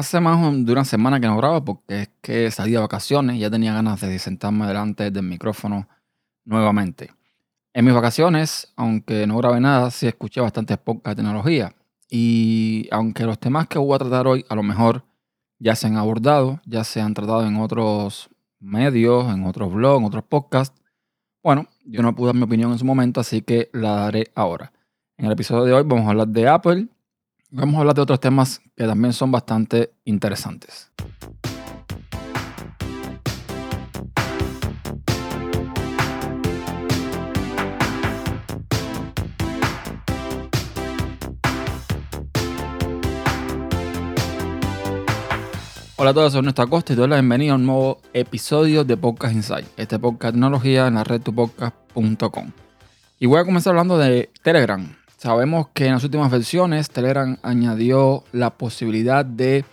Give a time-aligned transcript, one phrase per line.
[0.00, 3.40] Hace más de una semana que no grabo porque es que salí de vacaciones y
[3.40, 5.90] ya tenía ganas de sentarme delante del micrófono
[6.46, 7.10] nuevamente.
[7.74, 11.74] En mis vacaciones, aunque no grabé nada, sí escuché bastantes podcasts de tecnología.
[12.08, 15.04] Y aunque los temas que voy a tratar hoy a lo mejor
[15.58, 20.06] ya se han abordado, ya se han tratado en otros medios, en otros blogs, en
[20.06, 20.80] otros podcasts,
[21.42, 24.72] bueno, yo no pude dar mi opinión en su momento, así que la daré ahora.
[25.18, 26.88] En el episodio de hoy vamos a hablar de Apple,
[27.50, 30.90] vamos a hablar de otros temas que también son bastante interesantes.
[45.96, 48.96] Hola a todos, soy Néstor Acosta y doy la bienvenida a un nuevo episodio de
[48.96, 52.52] Podcast Insight, este podcast de tecnología en la red tupodcast.com.
[53.18, 54.99] Y voy a comenzar hablando de Telegram.
[55.20, 59.66] Sabemos que en las últimas versiones Telegram añadió la posibilidad de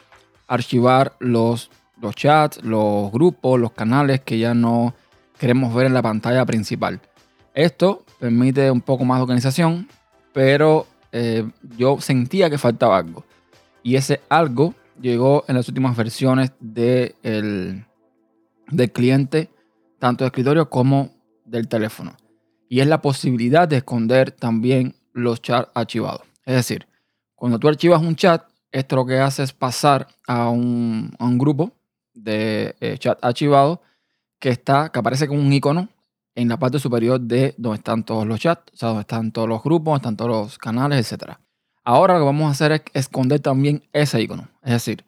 [0.46, 4.94] archivar los, los chats, los grupos, los canales que ya no
[5.40, 7.00] queremos ver en la pantalla principal.
[7.54, 9.88] Esto permite un poco más de organización,
[10.34, 13.24] pero eh, yo sentía que faltaba algo.
[13.84, 17.86] Y ese algo llegó en las últimas versiones del
[18.92, 19.50] cliente,
[19.98, 21.12] tanto de escritorio como
[21.46, 22.18] del teléfono.
[22.68, 26.22] Y es la posibilidad de esconder también los chats archivados.
[26.46, 26.88] Es decir,
[27.36, 31.72] cuando tú archivas un chat, esto lo que hace es pasar a un, grupo
[32.14, 33.82] de eh, chat archivado
[34.40, 35.90] que está, que aparece con un icono
[36.36, 39.50] en la parte superior de donde están todos los chats, o sea, donde están todos
[39.50, 41.34] los grupos, donde están todos los canales, etc.
[41.84, 44.48] Ahora lo que vamos a hacer es esconder también ese icono.
[44.64, 45.04] Es decir,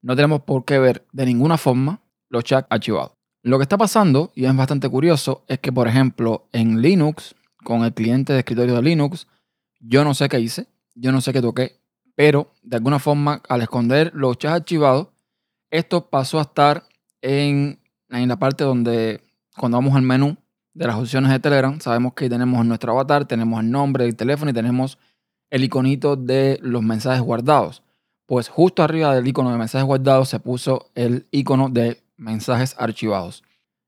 [0.00, 3.12] no tenemos por qué ver de ninguna forma los chats archivados.
[3.44, 7.84] Lo que está pasando, y es bastante curioso, es que, por ejemplo, en Linux, con
[7.84, 9.26] el cliente de escritorio de Linux,
[9.82, 11.80] yo no sé qué hice, yo no sé qué toqué,
[12.14, 15.08] pero de alguna forma al esconder los chats archivados,
[15.70, 16.84] esto pasó a estar
[17.20, 19.20] en, en la parte donde
[19.56, 20.36] cuando vamos al menú
[20.74, 24.50] de las opciones de Telegram, sabemos que tenemos nuestro avatar, tenemos el nombre del teléfono
[24.50, 24.98] y tenemos
[25.50, 27.82] el iconito de los mensajes guardados.
[28.26, 33.42] Pues justo arriba del icono de mensajes guardados se puso el icono de mensajes archivados.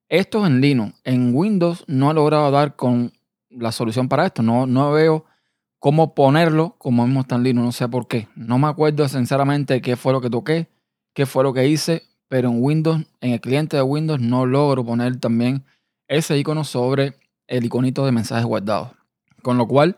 [0.09, 1.01] Esto es en Linux.
[1.05, 3.13] En Windows no he logrado dar con
[3.49, 4.43] la solución para esto.
[4.43, 5.25] No, no veo
[5.85, 8.27] cómo ponerlo como mismo Linux, no sé por qué.
[8.37, 10.67] No me acuerdo sinceramente qué fue lo que toqué,
[11.13, 14.83] qué fue lo que hice, pero en Windows, en el cliente de Windows, no logro
[14.83, 15.63] poner también
[16.09, 17.19] ese icono sobre
[17.49, 18.93] el iconito de mensajes guardados.
[19.43, 19.97] Con lo cual,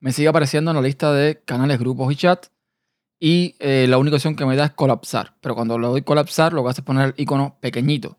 [0.00, 2.46] me sigue apareciendo en la lista de canales, grupos y chat.
[3.20, 5.34] Y eh, la única opción que me da es colapsar.
[5.42, 8.16] Pero cuando le doy colapsar, lo que hace es poner el icono pequeñito,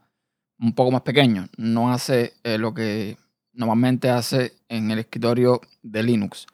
[0.60, 1.48] un poco más pequeño.
[1.58, 3.18] No hace eh, lo que
[3.54, 6.46] normalmente hace en el escritorio de Linux.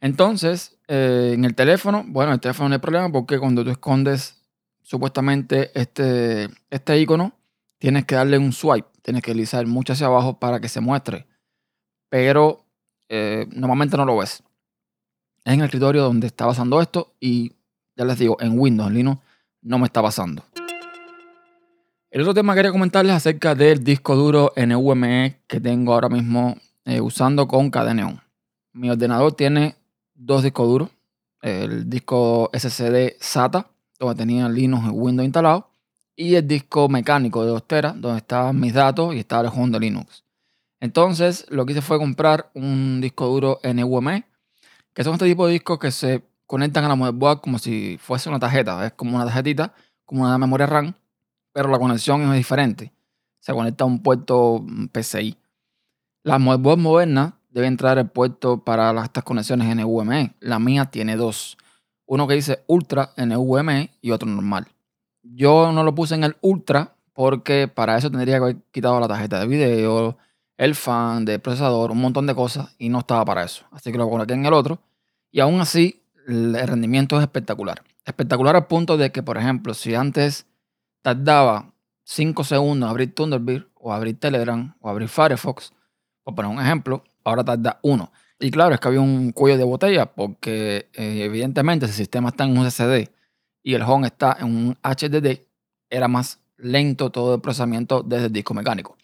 [0.00, 4.36] Entonces, eh, en el teléfono, bueno, el teléfono no hay problema porque cuando tú escondes
[4.82, 7.32] supuestamente este, este icono,
[7.78, 11.26] tienes que darle un swipe, tienes que deslizar mucho hacia abajo para que se muestre.
[12.08, 12.64] Pero
[13.08, 14.42] eh, normalmente no lo ves.
[15.44, 17.52] Es en el escritorio donde está pasando esto y
[17.96, 19.22] ya les digo, en Windows, en Linux,
[19.62, 20.44] no me está pasando.
[22.10, 26.56] El otro tema que quería comentarles acerca del disco duro NVMe que tengo ahora mismo
[26.84, 28.20] eh, usando con Cadeneon.
[28.72, 29.76] Mi ordenador tiene
[30.18, 30.90] dos discos duros.
[31.40, 35.70] El disco SSD SATA, donde tenía Linux y Windows instalado.
[36.16, 39.70] Y el disco mecánico de 2 teras, donde estaban mis datos y estaba el home
[39.70, 40.24] de Linux.
[40.80, 44.24] Entonces, lo que hice fue comprar un disco duro NVMe,
[44.94, 48.28] que son este tipo de discos que se conectan a la motherboard como si fuese
[48.28, 48.84] una tarjeta.
[48.84, 49.72] Es como una tarjetita,
[50.04, 50.94] como una memoria RAM,
[51.52, 52.92] pero la conexión es diferente.
[53.38, 55.36] Se conecta a un puerto PCI.
[56.24, 60.34] Las motherboards modernas debe entrar el puerto para estas conexiones NVMe.
[60.38, 61.58] La mía tiene dos.
[62.06, 64.68] Uno que dice Ultra NVMe y otro normal.
[65.22, 69.08] Yo no lo puse en el Ultra porque para eso tendría que haber quitado la
[69.08, 70.16] tarjeta de video,
[70.56, 73.64] el fan del procesador, un montón de cosas y no estaba para eso.
[73.72, 74.78] Así que lo coloqué en el otro
[75.32, 77.82] y aún así el rendimiento es espectacular.
[78.04, 80.46] Espectacular al punto de que, por ejemplo, si antes
[81.02, 81.72] tardaba
[82.04, 85.72] 5 segundos abrir Thunderbird o abrir Telegram o abrir Firefox,
[86.22, 88.12] por poner un ejemplo, ahora tarda uno.
[88.40, 92.28] Y claro, es que había un cuello de botella porque eh, evidentemente si el sistema
[92.28, 93.10] está en un SSD
[93.62, 95.40] y el home está en un HDD,
[95.90, 98.96] era más lento todo el procesamiento desde el disco mecánico.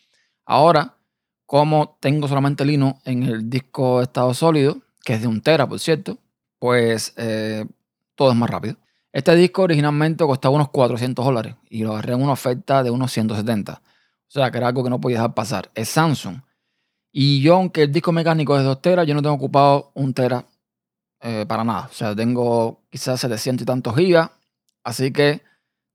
[0.44, 0.96] Ahora,
[1.46, 5.78] como tengo solamente Linux en el disco estado sólido, que es de un tera, por
[5.78, 6.18] cierto,
[6.58, 7.64] pues eh,
[8.14, 8.76] todo es más rápido.
[9.12, 13.12] Este disco originalmente costaba unos 400 dólares y lo agarré en una oferta de unos
[13.12, 13.74] 170.
[13.74, 13.80] O
[14.26, 15.70] sea, que era algo que no podía dejar pasar.
[15.74, 16.40] Es Samsung.
[17.16, 20.12] Y yo, aunque el disco mecánico es de 2 teras, yo no tengo ocupado un
[20.12, 20.44] tera
[21.20, 21.86] eh, para nada.
[21.88, 24.32] O sea, tengo quizás 700 y tantos gigas.
[24.82, 25.40] Así que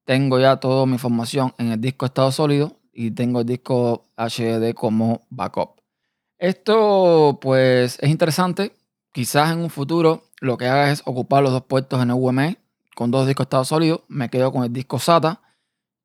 [0.06, 4.74] tengo ya toda mi información en el disco estado sólido y tengo el disco HDD
[4.74, 5.81] como backup.
[6.38, 8.71] Esto pues es interesante.
[9.12, 12.60] Quizás en un futuro lo que haga es ocupar los dos puertos en el UME
[12.95, 14.06] con dos discos estado sólido.
[14.07, 15.42] Me quedo con el disco SATA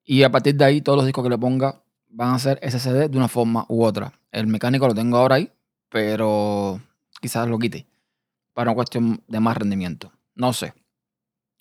[0.03, 1.84] y a partir de ahí todos los discos que le ponga
[2.15, 4.13] van a ser SSD de una forma u otra.
[4.31, 5.53] El mecánico lo tengo ahora ahí,
[5.89, 6.81] pero
[7.21, 7.87] quizás lo quite
[8.55, 10.13] para una cuestión de más rendimiento.
[10.35, 10.73] No sé.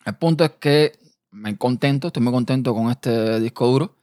[0.06, 1.00] El punto es que
[1.32, 3.96] me contento, estoy muy contento con este disco duro.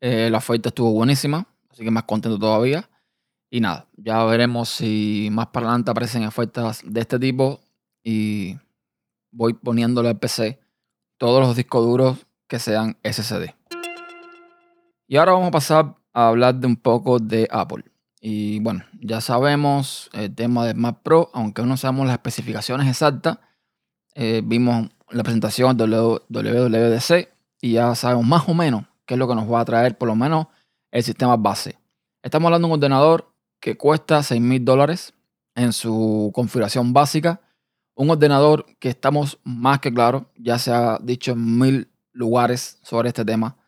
[0.00, 2.88] Eh, la oferta estuvo buenísima, así que más contento todavía.
[3.50, 7.60] Y nada, ya veremos si más para adelante aparecen ofertas de este tipo
[8.02, 8.56] y
[9.30, 10.60] voy poniéndole al PC
[11.18, 13.54] todos los discos duros que sean SSD.
[15.06, 17.84] Y ahora vamos a pasar a hablar de un poco de Apple.
[18.20, 23.38] Y bueno, ya sabemos el tema de Mac Pro, aunque no sabemos las especificaciones exactas.
[24.14, 27.28] Eh, vimos la presentación de WWDC
[27.60, 30.08] y ya sabemos más o menos qué es lo que nos va a traer, por
[30.08, 30.46] lo menos
[30.90, 31.76] el sistema base.
[32.22, 33.30] Estamos hablando de un ordenador
[33.60, 35.12] que cuesta 6 mil dólares
[35.54, 37.42] en su configuración básica.
[37.94, 43.08] Un ordenador que estamos más que claro, ya se ha dicho en mil lugares sobre
[43.08, 43.58] este tema.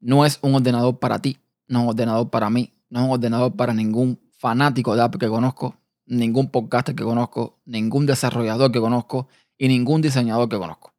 [0.00, 1.38] No es un ordenador para ti,
[1.68, 5.18] no es un ordenador para mí, no es un ordenador para ningún fanático de Apple
[5.18, 5.76] que conozco,
[6.06, 9.28] ningún podcaster que conozco, ningún desarrollador que conozco
[9.58, 10.92] y ningún diseñador que conozco.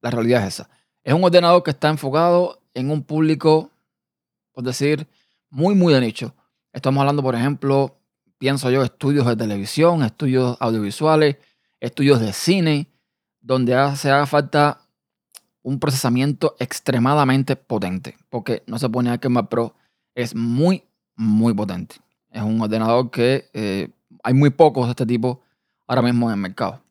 [0.00, 0.70] La realidad es esa.
[1.02, 3.70] Es un ordenador que está enfocado en un público,
[4.52, 5.08] por decir,
[5.50, 6.34] muy, muy de nicho.
[6.72, 7.98] Estamos hablando, por ejemplo,
[8.38, 11.36] pienso yo, estudios de televisión, estudios audiovisuales,
[11.80, 12.90] estudios de cine,
[13.40, 14.80] donde se haga falta
[15.64, 18.16] un procesamiento extremadamente potente.
[18.30, 19.74] Porque no se pone que el Mac Pro
[20.14, 20.84] es muy,
[21.16, 21.96] muy potente.
[22.30, 23.88] Es un ordenador que eh,
[24.22, 25.42] hay muy pocos de este tipo
[25.88, 26.82] ahora mismo en el mercado.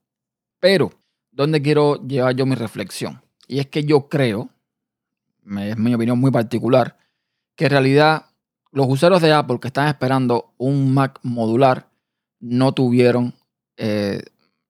[0.60, 0.92] Pero,
[1.32, 3.22] ¿dónde quiero llevar yo mi reflexión?
[3.48, 4.50] Y es que yo creo,
[5.60, 6.98] es mi opinión muy particular,
[7.56, 8.26] que en realidad
[8.72, 11.90] los usuarios de Apple que están esperando un Mac modular
[12.40, 13.36] no tuvieron
[13.78, 14.24] eh,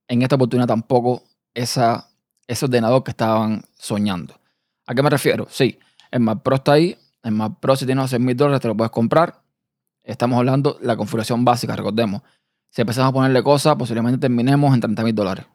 [0.08, 1.22] en esta oportunidad tampoco
[1.54, 2.10] esa,
[2.46, 4.38] ese ordenador que estaban soñando.
[4.86, 5.46] ¿A qué me refiero?
[5.50, 5.78] Sí,
[6.10, 6.96] el Mac Pro está ahí.
[7.22, 9.42] El Mac Pro si tienes 6 mil dólares te lo puedes comprar.
[10.02, 12.22] Estamos hablando de la configuración básica, recordemos.
[12.70, 15.46] Si empezamos a ponerle cosas, posiblemente terminemos en 30 mil dólares.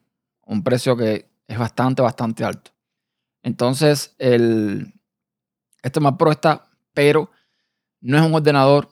[0.46, 2.72] Un precio que es bastante, bastante alto.
[3.44, 4.94] Entonces, el,
[5.84, 7.30] este Mac Pro está, pero
[8.02, 8.90] no es un ordenador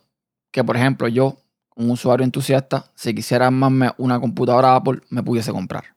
[0.51, 1.38] que, por ejemplo, yo,
[1.75, 5.96] un usuario entusiasta, si quisiera armarme una computadora Apple, me pudiese comprar.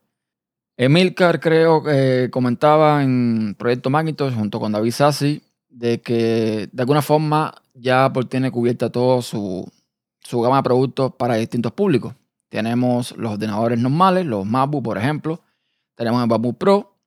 [0.83, 7.03] Emilcar creo que comentaba en Proyecto Macintosh junto con David Sassi de que de alguna
[7.03, 9.71] forma ya tiene cubierta todo su,
[10.21, 12.15] su gama de productos para distintos públicos.
[12.49, 15.41] Tenemos los ordenadores normales, los MacBook por ejemplo,
[15.93, 16.97] tenemos el MacBook Pro,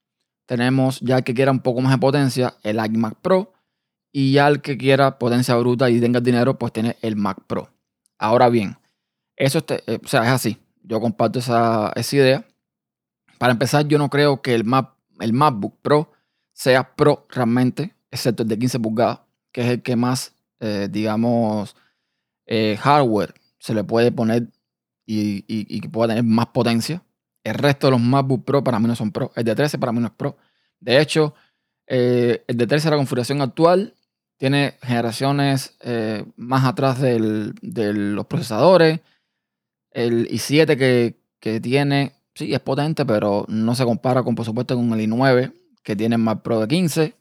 [0.46, 3.54] tenemos ya el que quiera un poco más de potencia, el iMac Pro,
[4.12, 7.70] y ya el que quiera potencia bruta y tenga dinero, pues tiene el Mac Pro.
[8.16, 8.78] Ahora bien,
[9.34, 10.58] eso eh, o sea, es así.
[10.84, 12.46] Yo comparto esa, idea.
[13.44, 16.10] Para empezar, yo no creo que el, Mac, el MacBook Pro
[16.54, 19.20] sea Pro realmente, excepto el de 15 pulgadas,
[19.52, 21.76] que es el que más, eh, digamos,
[22.46, 24.48] eh, hardware se le puede poner
[25.04, 27.02] y, que pueda tener más potencia.
[27.42, 29.30] El resto de los MacBook Pro para mí no son Pro.
[29.36, 30.38] El de 13 para mí no es Pro.
[30.80, 31.34] De hecho,
[31.86, 33.92] el de 13 la configuración actual
[34.38, 37.18] tiene generaciones eh, más atrás de
[37.92, 39.00] los procesadores.
[39.90, 40.78] El i7
[41.40, 45.52] que, tiene, sí, es potente, pero no se compara con, por supuesto, con el i9
[45.82, 47.14] que tiene el Mac Pro de 15,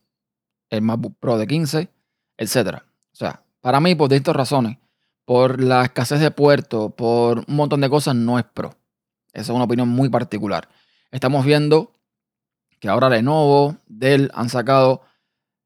[0.70, 1.90] el MacBook Pro de 15,
[2.38, 2.80] etc.
[3.12, 4.78] O sea, para mí, por distintas razones,
[5.26, 8.76] por la escasez de puertos, por un montón de cosas, no es Pro.
[9.34, 10.70] Esa es una opinión muy particular.
[11.12, 11.92] Estamos viendo
[12.80, 15.02] que ahora Lenovo, Dell han sacado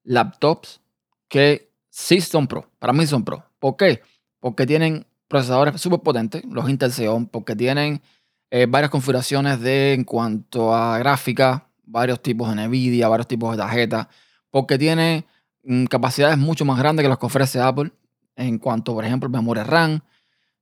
[0.03, 0.81] laptops
[1.27, 2.69] que sí son pro.
[2.79, 3.43] Para mí son pro.
[3.59, 4.01] ¿Por qué?
[4.39, 8.01] Porque tienen procesadores súper potentes, los Intel Xeon, porque tienen
[8.49, 13.57] eh, varias configuraciones de en cuanto a gráfica, varios tipos de Nvidia, varios tipos de
[13.57, 14.07] tarjetas,
[14.49, 15.25] porque tiene
[15.63, 17.91] mm, capacidades mucho más grandes que las que ofrece Apple
[18.35, 20.01] en cuanto, por ejemplo, memoria RAM.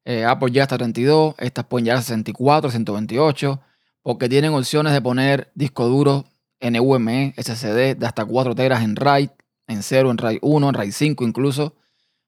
[0.05, 3.61] Eh, Apple ya está 32, estas pueden llegar a 64, 128,
[4.01, 6.25] porque tienen opciones de poner disco duro
[6.61, 9.29] NVMe, SSD de hasta 4 teras en RAID,
[9.67, 11.75] en 0, en RAID 1, en RAID 5 incluso.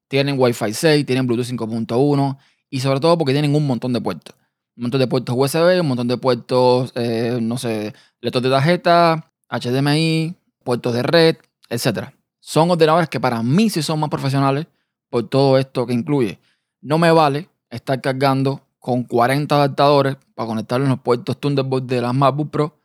[0.07, 2.37] Tienen Wi-Fi 6, tienen Bluetooth 5.1
[2.69, 4.35] y sobre todo porque tienen un montón de puertos.
[4.77, 9.31] Un montón de puertos USB, un montón de puertos, eh, no sé, lector de tarjeta,
[9.49, 11.37] HDMI, puertos de red,
[11.69, 12.09] etc.
[12.39, 14.67] Son ordenadores que para mí sí son más profesionales
[15.09, 16.39] por todo esto que incluye.
[16.79, 22.01] No me vale estar cargando con 40 adaptadores para conectarlos en los puertos Thunderbolt de
[22.01, 22.79] las MacBook Pro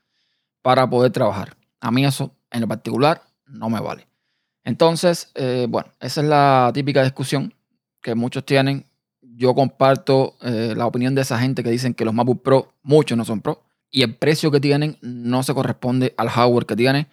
[0.62, 1.56] para poder trabajar.
[1.80, 4.08] A mí eso en lo particular no me vale.
[4.64, 7.54] Entonces, eh, bueno, esa es la típica discusión
[8.00, 8.86] que muchos tienen.
[9.34, 13.16] Yo comparto eh, la opinión de esa gente que dicen que los MacBook Pro, muchos
[13.16, 17.08] no son Pro, y el precio que tienen no se corresponde al hardware que tiene.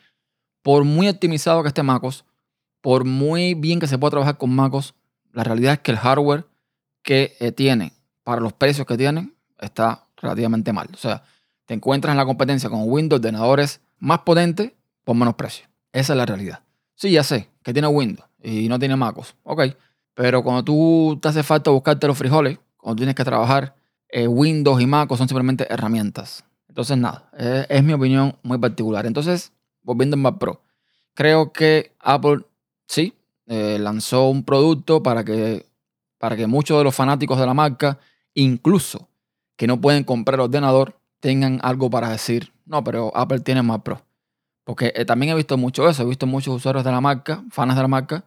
[0.61, 2.25] Por muy optimizado que esté MacOS,
[2.81, 4.95] por muy bien que se pueda trabajar con MacOS,
[5.33, 6.45] la realidad es que el hardware
[7.01, 10.87] que eh, tiene para los precios que tienen está relativamente mal.
[10.93, 11.23] O sea,
[11.65, 14.71] te encuentras en la competencia con Windows, ordenadores más potentes
[15.03, 15.67] por menos precio.
[15.91, 16.63] Esa es la realidad.
[16.95, 19.35] Sí, ya sé que tiene Windows y no tiene MacOS.
[19.43, 19.61] Ok.
[20.19, 23.73] Pero cuando tú te hace falta buscarte los frijoles, cuando tienes que trabajar,
[24.09, 26.43] eh, Windows y MacOS son simplemente herramientas.
[26.67, 27.29] Entonces, nada,
[27.69, 29.05] es, mi opinión muy particular.
[29.05, 30.61] Entonces, volviendo a Mac Pro,
[31.13, 32.39] creo que Apple
[32.85, 33.13] sí
[33.47, 35.65] eh, lanzó un producto para que,
[36.17, 37.97] para que muchos de los fanáticos de la marca,
[38.33, 39.07] incluso
[39.55, 42.51] que no pueden comprar ordenador, tengan algo para decir.
[42.65, 44.01] No, pero Apple tiene Mac Pro.
[44.65, 47.73] Porque eh, también he visto mucho eso, he visto muchos usuarios de la marca, fans
[47.73, 48.25] de la marca,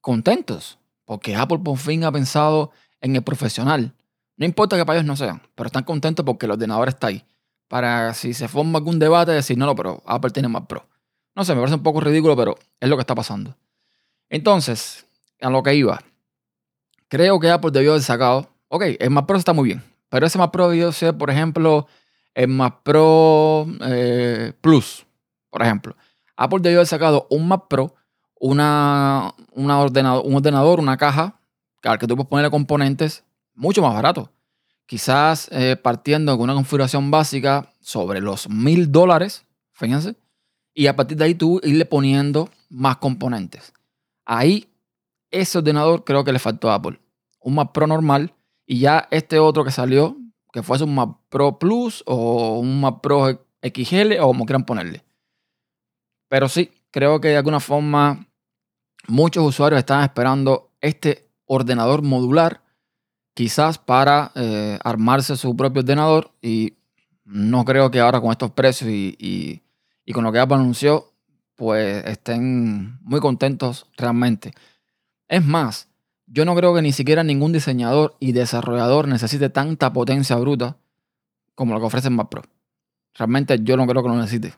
[0.00, 0.77] contentos.
[1.08, 3.94] Porque Apple por fin ha pensado en el profesional.
[4.36, 7.24] No importa que para ellos no sean, pero están contentos porque el ordenador está ahí.
[7.66, 10.86] Para si se forma algún debate, decir, no, no, pero Apple tiene más Pro.
[11.34, 13.56] No sé, me parece un poco ridículo, pero es lo que está pasando.
[14.28, 15.06] Entonces,
[15.40, 15.98] a lo que iba.
[17.08, 18.50] Creo que Apple debió haber sacado.
[18.68, 19.82] Ok, el Mac Pro está muy bien.
[20.10, 21.86] Pero ese Mac Pro debió ser, por ejemplo,
[22.34, 25.06] el Mac Pro eh, Plus
[25.50, 25.96] por ejemplo,
[26.36, 27.94] Apple debió haber sacado un Mac Pro,
[28.40, 31.40] una, una ordenador, un ordenador, una caja,
[31.82, 34.30] al que tú puedes ponerle componentes mucho más barato.
[34.86, 40.16] Quizás eh, partiendo con una configuración básica sobre los mil dólares, fíjense,
[40.74, 43.72] y a partir de ahí tú irle poniendo más componentes.
[44.24, 44.68] Ahí,
[45.30, 47.00] ese ordenador creo que le faltó a Apple.
[47.40, 48.34] Un Mac Pro normal
[48.66, 50.16] y ya este otro que salió,
[50.52, 55.02] que fuese un Mac Pro Plus o un Mac Pro XL o como quieran ponerle.
[56.28, 58.27] Pero sí, creo que de alguna forma
[59.08, 62.62] muchos usuarios están esperando este ordenador modular,
[63.34, 66.74] quizás para eh, armarse su propio ordenador y
[67.24, 69.62] no creo que ahora con estos precios y,
[70.12, 71.12] con lo que Apple anunció,
[71.56, 74.52] pues estén muy contentos realmente.
[75.28, 75.88] Es más,
[76.26, 80.76] yo no creo que ni siquiera ningún diseñador y desarrollador necesite tanta potencia bruta
[81.54, 82.42] como lo que ofrece Mac Pro.
[83.14, 84.54] Realmente yo no creo que lo necesite.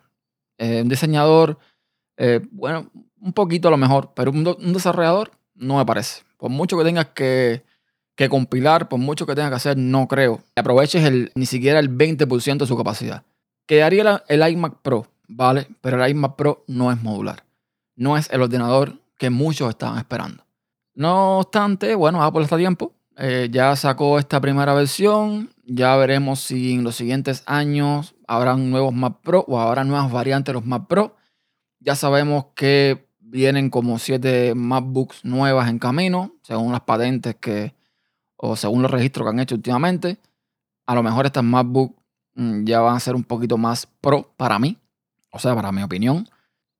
[0.59, 1.59] Eh, un diseñador,
[2.16, 2.90] eh, bueno,
[3.21, 6.23] un poquito a lo mejor, pero un, desarrollador no me parece.
[6.37, 7.62] Por mucho que tengas que,
[8.29, 10.39] compilar, por mucho que tengas que hacer, no creo.
[10.55, 13.25] Que aproveches el, ni siquiera el 20% de su capacidad.
[13.67, 15.69] Quedaría el, el iMac Pro, ¿vale?
[15.81, 17.45] Pero el iMac Pro no es modular.
[17.97, 20.45] No es el ordenador que muchos estaban esperando.
[20.95, 22.95] No obstante, bueno, Apple está a tiempo.
[23.17, 25.50] Eh, ya sacó esta primera versión.
[25.65, 30.53] Ya veremos si en los siguientes años habrán nuevos Mac Pro o habrá nuevas variantes
[30.53, 31.17] de los Mac Pro.
[31.81, 37.75] Ya sabemos que vienen como siete MacBooks nuevas en camino, según las patentes que,
[38.37, 40.19] o según los registros que han hecho últimamente.
[40.87, 41.95] A lo mejor estas MacBooks
[42.35, 44.77] mm, ya van a ser un poquito más pro para mí,
[45.31, 46.29] o sea, para mi opinión.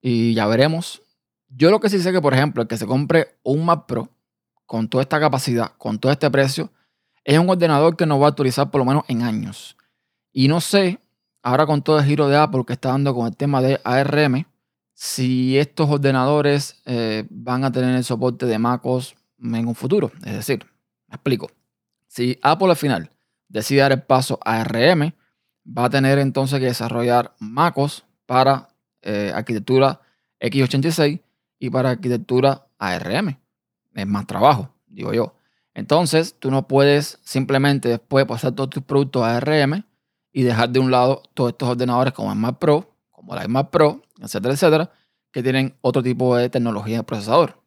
[0.03, 1.03] Y ya veremos.
[1.49, 4.09] Yo lo que sí sé que, por ejemplo, el que se compre un Mac Pro
[4.67, 6.71] con toda esta capacidad, con todo este precio,
[7.25, 9.77] es un ordenador que nos va a actualizar por lo menos en años.
[10.33, 11.01] Y no sé
[11.43, 14.47] ahora con todo el giro de Apple que está dando con el tema de ARM,
[15.03, 20.13] si estos ordenadores eh, van a tener el soporte de MacOS en un futuro.
[20.27, 20.67] Es decir,
[21.09, 21.51] me explico.
[22.07, 23.09] Si Apple al final
[23.49, 25.15] decide dar el paso a ARM,
[25.67, 28.69] va a tener entonces que desarrollar MacOS para
[29.01, 30.03] eh, arquitectura
[30.39, 31.23] x86
[31.59, 33.39] y para arquitectura ARM.
[33.95, 35.35] Es más trabajo, digo yo.
[35.73, 39.83] Entonces, tú no puedes simplemente después pasar todos tus productos a ARM
[40.31, 43.71] y dejar de un lado todos estos ordenadores como el Mac Pro, como la iMac
[43.71, 44.91] Pro, etcétera, etcétera,
[45.33, 47.61] que tienen otro tipo de tecnología de procesador.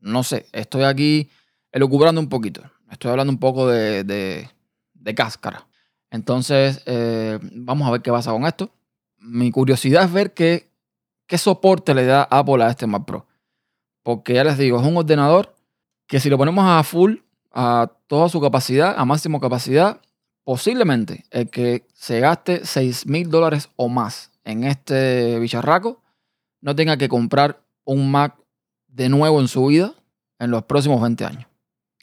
[0.00, 1.30] No sé, estoy aquí
[1.72, 2.62] elucubrando un poquito.
[2.90, 5.66] Estoy hablando un poco de, de, cáscara.
[6.10, 8.70] Entonces, eh, vamos a ver qué pasa con esto.
[9.18, 10.70] Mi curiosidad es ver qué,
[11.26, 13.26] qué soporte le da Apple a este Mac Pro.
[14.02, 15.54] Porque ya les digo, es un ordenador
[16.06, 17.16] que si lo ponemos a full,
[17.50, 20.00] a toda su capacidad, a máximo capacidad,
[20.44, 26.02] posiblemente el que se gaste 6 mil dólares o más en este bicharraco
[26.60, 28.36] no tenga que comprar un Mac
[28.86, 29.94] de nuevo en su vida
[30.38, 31.46] en los próximos 20 años.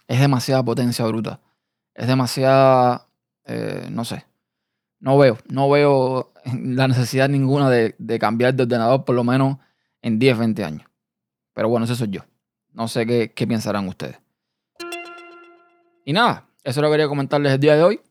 [0.08, 1.40] Es demasiada potencia bruta.
[1.94, 3.08] Es demasiada,
[3.46, 4.26] eh, no sé,
[5.00, 6.32] no veo, no veo
[6.64, 9.58] la necesidad ninguna de, cambiar de ordenador por lo menos
[10.02, 10.90] en 10, 20 años.
[11.54, 12.22] Pero bueno, eso soy yo.
[12.72, 14.18] No sé qué, qué pensarán ustedes.
[16.06, 18.02] Y nada, eso lo quería comentarles el día de hoy.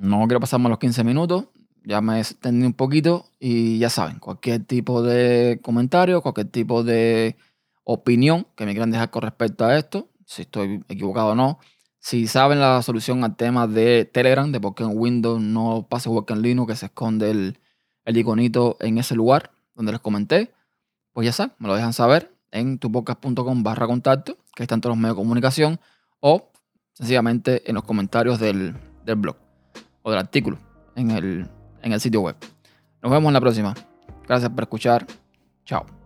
[0.00, 1.44] No quiero pasarme los 15 minutos.
[1.84, 7.36] ya me extendí un poquito y ya saben, cualquier tipo de comentario, cualquier tipo de
[7.84, 11.58] opinión que me quieran dejar con respecto a esto, si estoy equivocado o no,
[11.98, 16.08] si saben la solución al tema de Telegram, de por qué en Windows no pasa
[16.08, 17.58] igual que en Linux, que se esconde el,
[18.06, 20.50] iconito en ese lugar donde les comenté,
[21.12, 24.98] pues ya saben, me lo dejan saber en tupodcast.com barra contacto, que están todos los
[24.98, 25.78] medios de comunicación,
[26.20, 26.50] o
[26.94, 29.49] sencillamente en los comentarios del blog
[30.02, 30.58] o del artículo
[30.96, 31.46] en el,
[31.82, 32.36] en el sitio web.
[33.02, 33.74] Nos vemos en la próxima.
[34.26, 35.06] Gracias por escuchar.
[35.64, 35.99] Chao.